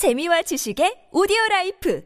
[0.00, 2.02] 재미와 지식의 오디오 라이프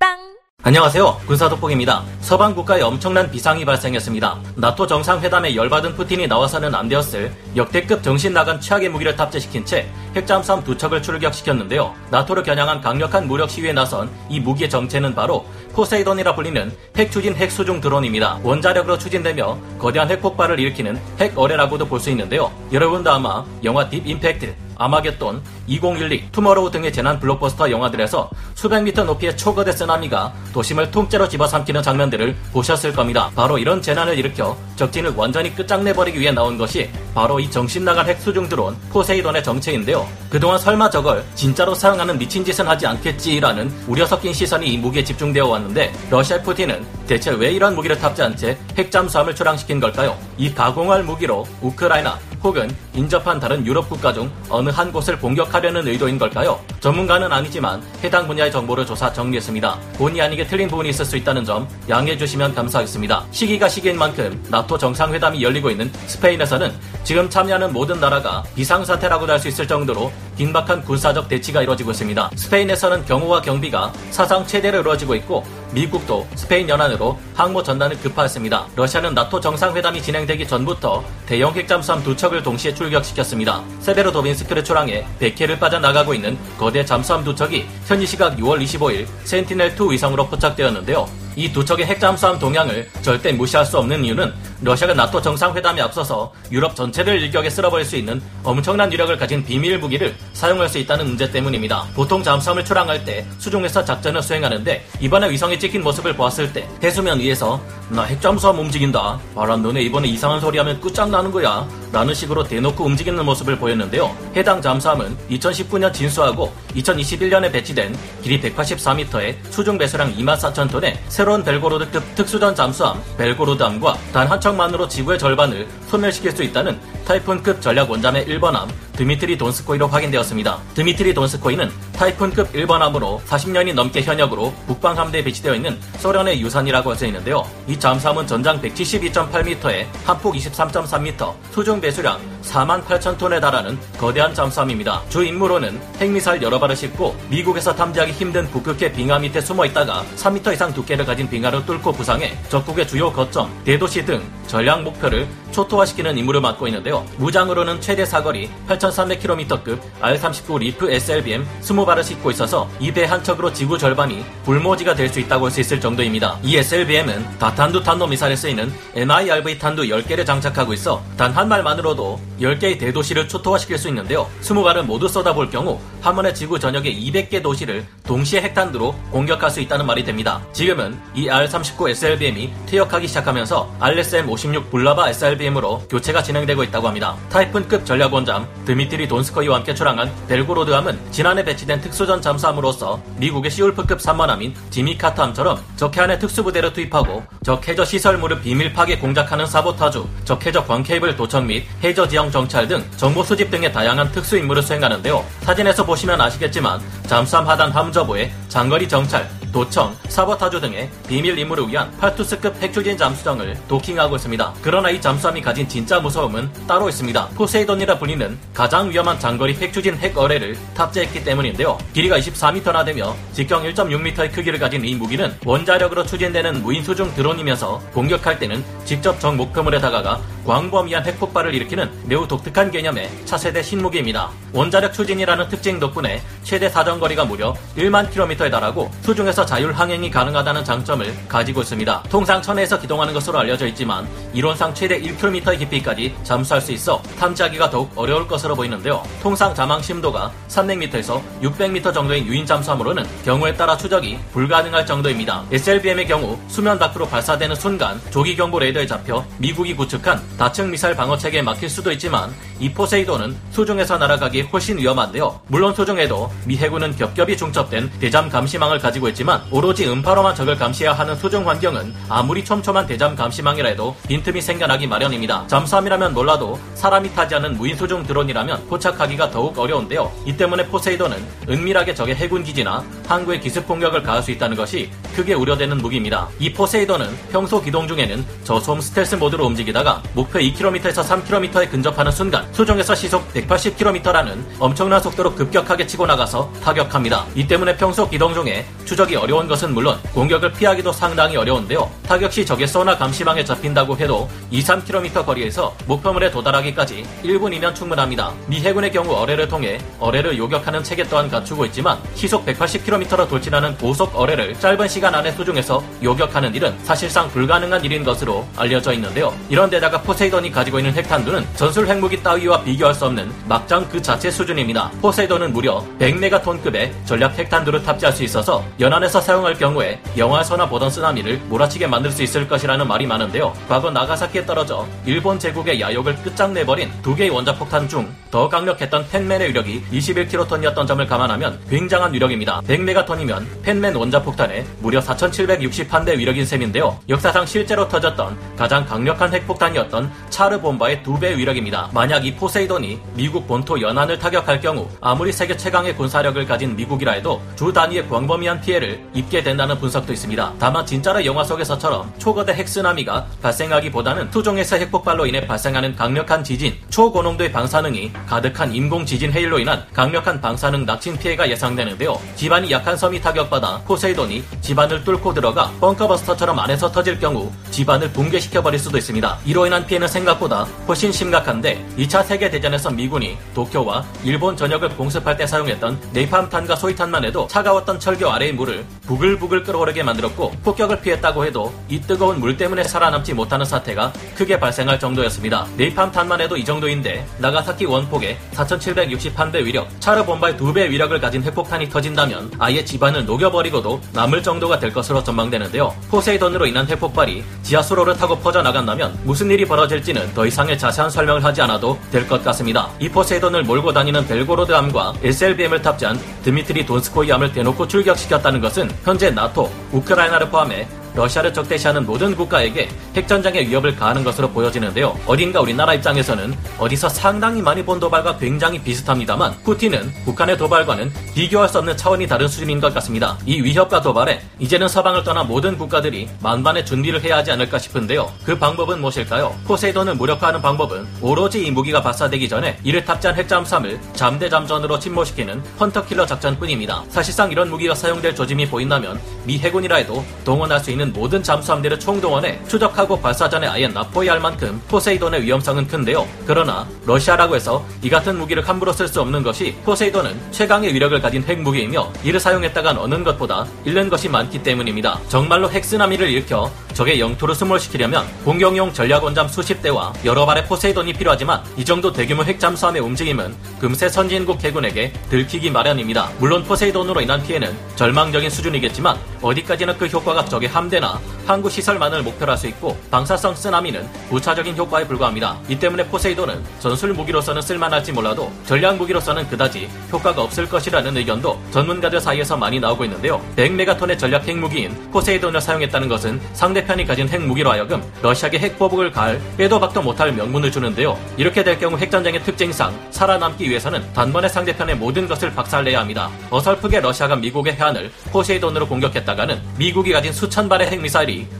[0.00, 1.20] 팟빵 안녕하세요.
[1.26, 2.02] 군사독복입니다.
[2.22, 4.40] 서방 국가에 엄청난 비상이 발생했습니다.
[4.56, 9.86] 나토 정상회담에 열받은 푸틴이 나와서는 안 되었을 역대급 정신 나간 최악의 무기를 탑재시킨 채
[10.18, 11.94] 핵잠수함 두 척을 출격시켰는데요.
[12.10, 17.50] 나토를 겨냥한 강력한 무력 시위에 나선 이 무기의 정체는 바로 포세이돈이라 불리는 핵 추진 핵
[17.52, 18.40] 수중 드론입니다.
[18.42, 22.52] 원자력으로 추진되며 거대한 핵 폭발을 일으키는 핵 어뢰라고도 볼 수 있는데요.
[22.72, 29.36] 여러분도 아마 영화 딥 임팩트 아마겟돈, 2012, 투머로우 등의 재난 블록버스터 영화들에서 수백 미터 높이의
[29.36, 33.30] 초거대 쓰나미가 도심을 통째로 집어삼키는 장면들을 보셨을 겁니다.
[33.34, 38.76] 바로 이런 재난을 일으켜 적진을 완전히 끝장내버리기 위해 나온 것이 바로 이 정신나간 핵수중 드론
[38.90, 40.07] 포세이돈의 정체인데요.
[40.30, 45.46] 그동안 설마 저걸 진짜로 사용하는 미친 짓은 하지 않겠지라는 우려 섞인 시선이 이 무기에 집중되어
[45.46, 50.18] 왔는데 러시아 푸틴은 대체 왜 이런 무기를 탑재한 채 핵잠수함을 출항시킨 걸까요?
[50.36, 56.18] 이 가공할 무기로 우크라이나 혹은 인접한 다른 유럽 국가 중 어느 한 곳을 공격하려는 의도인
[56.18, 56.60] 걸까요?
[56.80, 59.78] 전문가는 아니지만 해당 분야의 정보를 조사 정리했습니다.
[59.96, 63.24] 본의 아니게 틀린 부분이 있을 수 있다는 점 양해해 주시면 감사하겠습니다.
[63.32, 69.66] 시기가 시기인 만큼 나토 정상회담이 열리고 있는 스페인에서는 지금 참여하는 모든 나라가 비상사태라고도 할수 있을
[69.66, 72.30] 정도 로 긴박한 군사적 대치가 이루어지고 있습니다.
[72.34, 78.66] 스페인에서는 경호와 경비가 사상 최대로 이루어지고 있고 미국도 스페인 연안으로 항모 전단을 급파했습니다.
[78.76, 83.62] 러시아는 나토 정상회담이 진행되기 전부터 대형 핵잠수함 두 척을 동시에 출격시켰습니다.
[83.80, 90.28] 세베로도빈스크를 출항해 100회를 빠져나가고 있는 거대 잠수함 두 척이 현지 시각 6월 25일 센티넬2 위성으로
[90.28, 91.27] 포착되었는데요.
[91.38, 96.74] 이 두 척의 핵잠수함 동향을 절대 무시할 수 없는 이유는 러시아가 나토 정상회담에 앞서서 유럽
[96.74, 101.86] 전체를 일격에 쓸어버릴 수 있는 엄청난 위력을 가진 비밀 무기를 사용할 수 있다는 문제 때문입니다.
[101.94, 107.60] 보통 잠수함을 출항할 때 수중에서 작전을 수행하는데 이번에 위성에 찍힌 모습을 보았을 때 해수면 위에서
[107.88, 109.20] 나 핵잠수함 움직인다.
[109.36, 111.68] 말한 너네 이번에 이상한 소리 하면 끝장나는 거야.
[111.92, 114.14] 라는 식으로 대놓고 움직이는 모습을 보였는데요.
[114.36, 122.54] 해당 잠수함은 2019년 진수하고 2021년에 배치된 길이 184m의 수중 배수량 24,000톤의 새로 운 벨고로드급 특수전
[122.54, 129.38] 잠수함 벨고로드함과 단 한 척만으로 지구의 절반을 소멸시킬 수 있다는 타이푼급 전략 원잠의 1번함 드미트리
[129.38, 130.58] 돈스코이로 확인되었습니다.
[130.74, 137.48] 드미트리 돈스코이는 타이푼급 1번함으로 40년이 넘게 현역으로 북방 함대에 배치되어 있는 소련의 유산이라고 알려져 있는데요.
[137.66, 145.02] 이 잠수함은 전장 172.8m에 함폭 23.3m, 수중 배수량 4만 8천 톤에 달하는 거대한 잠수함입니다.
[145.08, 150.52] 주 임무로는 핵미사일 여러 발을 싣고 미국에서 탐지하기 힘든 북극해 빙하 밑에 숨어 있다가 3m
[150.52, 156.40] 이상 두께를 가진 빙하를 뚫고 부상해 적국의 주요 거점, 대도시 등 전략 목표를 초토화시키는 임무를
[156.40, 157.04] 맡고 있는데요.
[157.18, 163.76] 무장으로는 최대 사거리 8,300km급 R-39 리프 SLBM 20발을 싣고 있어서 이 배 한 척으로 지구
[163.78, 166.38] 절반이 불모지가 될 수 있다고 할 수 있을 정도입니다.
[166.42, 172.78] 이 SLBM은 다탄두 탄도 미사일에 쓰이는 MIRV 탄두 10개를 장착하고 있어 단 한 발만으로도 10개의
[172.78, 174.28] 대도시를 초토화시킬 수 있는데요.
[174.42, 179.86] 20발을 모두 쏟아부을 경우 한 번에 지구 전역의 200개 도시를 동시에 핵탄두로 공격할 수 있다는
[179.86, 180.42] 말이 됩니다.
[180.52, 187.16] 지금은 이 R-39 SLBM이 퇴역하기 시작하면서 RSM-56 불라바 SLBM 으로 교체가 진행되고 있다고 합니다.
[187.30, 195.60] 타이푼급 전략원잠 드미트리 돈스코이와 함께 출항한 벨고로드함은 지난해 배치된 특수전 잠수함으로서 미국의 시울프급 3번함인 지미카타함처럼
[195.76, 201.64] 적해안에 특수부대를 투입하고 적 해저 시설물을 비밀 파괴 공작하는 사보타주, 적 해저 광케이블 도청 및
[201.82, 205.24] 해저 지형 정찰 등 정보 수집 등의 다양한 특수 임무를 수행하는데요.
[205.40, 212.62] 사진에서 보시면 아시겠지만 잠수함 하단 함저보에 장거리 정찰, 도청, 사보타주 등의 비밀 임무를 위한 팔투스급
[212.62, 214.54] 핵추진 잠수정을 도킹하고 있습니다.
[214.62, 217.28] 그러나 이 잠수함이 가진 진짜 무서움은 따로 있습니다.
[217.34, 221.78] 포세이돈이라 불리는 가장 위험한 장거리 핵추진 핵어뢰를 탑재했기 때문인데요.
[221.92, 228.38] 길이가 24m나 되며 직경 1.6m의 크기를 가진 이 무기는 원자력으로 추진되는 무인 수중 드론이면서 공격할
[228.38, 234.30] 때는 직접 적 목표물에 다가가 광범위한 핵폭발을 일으키는 매우 독특한 개념의 차세대 신무기입니다.
[234.54, 241.26] 원자력 추진이라는 특징 덕분에 최대 사정거리가 무려 1만 킬로미터에 달하고 수중에서 자율 항행이 가능하다는 장점을
[241.26, 242.02] 가지고 있습니다.
[242.10, 247.90] 통상 천에서 기동하는 것으로 알려져 있지만 이론상 최대 1km의 깊이까지 잠수할 수 있어 탐지하기가 더욱
[247.96, 249.02] 어려울 것으로 보이는데요.
[249.22, 255.46] 통상 자망 심도가 300m에서 600m 정도의 유인 잠수함으로는 경우에 따라 추적이 불가능할 정도입니다.
[255.50, 261.16] SLBM의 경우 수면 밖으로 발사되는 순간 조기 경보 레이더에 잡혀 미국이 구축한 다층 미사일 방어
[261.16, 265.40] 체계에 막힐 수도 있지만 이 포세이돈은 수중에서 날아가기 훨씬 위험한데요.
[265.46, 270.94] 물론 수중에도 미 해군은 겹겹이 중첩된 대잠 감시망을 가지고 있지만 하지만 오로지 음파로만 적을 감시해야
[270.94, 275.46] 하는 수중 환경은 아무리 촘촘한 대잠 감시망이라 해도 빈틈이 생겨나기 마련입니다.
[275.48, 280.10] 잠수함이라면 몰라도 사람이 타지 않은 무인 수중 드론이라면 포착하기가 더욱 어려운데요.
[280.24, 285.34] 이 때문에 포세이돈은 은밀하게 적의 해군 기지나 항구에 기습 공격을 가할 수 있다는 것이 크게
[285.34, 286.28] 우려되는 무기입니다.
[286.38, 292.94] 이 포세이돈은 평소 기동 중에는 저소음 스텔스 모드로 움직이다가 목표 2km에서 3km에 근접하는 순간 수중에서
[292.94, 297.26] 시속 180km라는 엄청난 속도로 급격하게 치고 나가서 타격합니다.
[297.34, 301.90] 이 때문에 평소 기동 중에 추적이 어려운 것은 물론 공격을 피하기도 상당히 어려운데요.
[302.06, 308.32] 타격 시 적의 소나 감시망에 잡힌다고 해도 2, 3km 거리에서 목표물에 도달하기까지 1분이면 충분합니다.
[308.46, 314.14] 미 해군의 경우 어뢰를 통해 어뢰를 요격하는 체계 또한 갖추고 있지만 시속 180km로 돌진하는 고속
[314.14, 319.34] 어뢰를 짧은 시간 안에 수중에서 요격하는 일은 사실상 불가능한 일인 것으로 알려져 있는데요.
[319.48, 324.30] 이런 데다가 포세이돈이 가지고 있는 핵탄두는 전술 핵무기 따위와 비교할 수 없는 막장 그 자체
[324.30, 324.90] 수준입니다.
[325.02, 331.38] 포세이돈은 무려 100메가톤급의 전략 핵탄두를 탑재할 수 있어서 연안에 서 사용할 경우에 영화에서나 보던 쓰나미를
[331.48, 333.54] 몰아치게 만들 수 있을 것이라는 말이 많은데요.
[333.68, 339.84] 과거 나가사키에 떨어져 일본 제국의 야욕을 끝장내버린 두 개의 원자폭탄 중 더 강력했던 펜맨의 위력이
[339.90, 342.60] 21킬로톤이었던 점을 감안하면 굉장한 위력입니다.
[342.62, 346.98] 100메가톤이면 팻맨 원자폭탄의 무려 4,761배 위력인 셈인데요.
[347.08, 351.90] 역사상 실제로 터졌던 가장 강력한 핵폭탄이었던 차르 봄바의 두 배의 위력입니다.
[351.92, 357.40] 만약 이 포세이돈이 미국 본토 연안을 타격할 경우 아무리 세계 최강의 군사력을 가진 미국이라 해도
[357.56, 360.54] 주 단위의 광범위한 피해를 입게 된다는 분석도 있습니다.
[360.58, 368.12] 다만 진짜로 영화 속에서처럼 초거대 핵쓰나미가 발생하기보다는 수중에서 핵폭발로 인해 발생하는 강력한 지진, 초고농도의 방사능이
[368.26, 372.20] 가득한 인공 지진 해일로 인한 강력한 방사능 낙진 피해가 예상되는데요.
[372.36, 378.98] 지반이 약한 섬이 타격받아 포세이돈이 지반을 뚫고 들어가 벙커버스터처럼 안에서 터질 경우 지반을 붕괴시켜버릴 수도
[378.98, 379.38] 있습니다.
[379.44, 385.98] 이로 인한 피해는 생각보다 훨씬 심각한데 2차 세계대전에서 미군이 도쿄와 일본 전역을 공습할 때 사용했던
[386.12, 392.38] 네이팜탄과 소이탄만 해도 차가웠던 철교 아래의 물을 부글부글 끓어오르게 만들었고 폭격을 피했다고 해도 이 뜨거운
[392.40, 395.66] 물 때문에 살아남지 못하는 사태가 크게 발생할 정도였습니다.
[395.76, 402.52] 네이팜탄만 해도 이 정도인데 나가사키 원폭의 4,761배 위력, 차르 봄바의 2배 위력을 가진 핵폭탄이 터진다면
[402.58, 405.94] 아예 지반을 녹여버리고도 남을 정도가 될 것으로 전망되는데요.
[406.10, 411.98] 포세이돈으로 인한 핵폭발이 지하수로를 타고 퍼져나간다면 무슨 일이 벌어질지는 더 이상의 자세한 설명을 하지 않아도
[412.12, 412.90] 될 것 같습니다.
[413.00, 419.30] 이 포세이돈을 몰고 다니는 벨고로드 함과 SLBM을 탑재한 드미트리 돈스코이 함을 대놓고 출격시켰다는 것은 현재
[419.30, 420.86] 나토, 우크라이나를 포함해
[421.18, 425.18] 러시아를 적대시하는 모든 국가에게 핵전쟁의 위협을 가하는 것으로 보여지는데요.
[425.26, 431.78] 어딘가 우리나라 입장에서는 어디서 상당히 많이 본 도발과 굉장히 비슷합니다만 푸틴은 북한의 도발과는 비교할 수
[431.78, 433.36] 없는 차원이 다른 수준인 것 같습니다.
[433.44, 438.30] 이 위협과 도발에 이제는 서방을 떠난 모든 국가들이 만반의 준비를 해야 하지 않을까 싶은데요.
[438.44, 439.54] 그 방법은 무엇일까요?
[439.64, 446.26] 포세이돈을 무력화하는 방법은 오로지 이 무기가 발사되기 전에 이를 탑재한 핵잠수함을 잠대잠전으로 침몰시키는 hunter killer
[446.26, 447.04] 작전뿐입니다.
[447.08, 452.60] 사실상 이런 무기가 사용될 조짐이 보인다면 미 해군이라 해도 동원할 수 있는 모든 잠수함들을 총동원해
[452.68, 456.26] 추적하고 발사 전에 아예 나포해야 할 만큼 포세이돈의 위험성은 큰데요.
[456.46, 461.42] 그러나 러시아라고 해서 이 같은 무기를 함부로 쓸 수 없는 것이 포세이돈은 최강의 위력을 가진
[461.42, 465.18] 핵무기이며 이를 사용했다간 얻는 것보다 잃는 것이 많기 때문입니다.
[465.28, 471.84] 정말로 핵쓰나미를 일으켜 적의 영토를 수몰시키려면 공격용 전략원잠 수십 대와 여러 발의 포세이돈이 필요하지만 이
[471.84, 476.32] 정도 대규모 핵잠수함의 움직임은 금세 선진국 해군에게 들키기 마련입니다.
[476.40, 482.58] 물론 포세이돈으로 인한 피해는 절망적인 수준이겠지만 어디까지나 그 효과가 적의 함대나 항구 시설만을 목표로 할
[482.58, 485.56] 수 있고 방사성 쓰나미는 부차적인 효과에 불과합니다.
[485.68, 492.20] 이 때문에 포세이돈은 전술 무기로서는 쓸만할지 몰라도 전략 무기로서는 그다지 효과가 없을 것이라는 의견도 전문가들
[492.20, 493.40] 사이에서 많이 나오고 있는데요.
[493.56, 500.02] 100메가톤의 전략 핵무기인 포세이돈을 사용했다는 것은 상대편이 가진 핵무기로 하여금 러시아계 핵보복을 가할 빼도 박도
[500.02, 501.16] 못할 명분을 주는데요.
[501.36, 506.28] 이렇게 될 경우 핵전쟁의 특징상 살아남기 위해서는 단번에 상대편의 모든 것을 박살내야 합니다.
[506.50, 511.00] 어설프게 러시아가 미국의 해안을 포세이돈으로 공격했다가는 미국이 가진 수천 발의 핵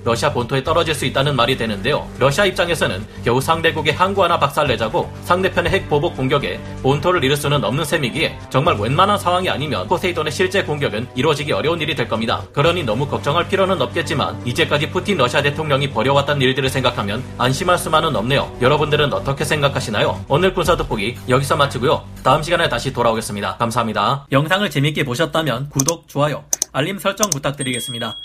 [0.05, 2.09] 러시아 본토에 떨어질 수 있다는 말이 되는데요.
[2.19, 7.85] 러시아 입장에서는 겨우 상대국의 항구 하나 박살내자고 상대편의 핵 보복 공격에 본토를 잃을 수는 없는
[7.85, 12.43] 셈이기에 정말 웬만한 상황이 아니면 포세이돈의 실제 공격은 이루어지기 어려운 일이 될 겁니다.
[12.53, 18.57] 그러니 너무 걱정할 필요는 없겠지만 이제까지 푸틴 러시아 대통령이 벌여왔던 일들을 생각하면 안심할 수만은 없네요.
[18.61, 20.25] 여러분들은 어떻게 생각하시나요?
[20.29, 22.05] 오늘 군사 돋보기 여기서 마치고요.
[22.23, 23.57] 다음 시간에 다시 돌아오겠습니다.
[23.57, 24.27] 감사합니다.
[24.33, 28.17] 영상을 재밌게 보셨다면 구독, 좋아요, 알림 설정 부탁드리겠습니다.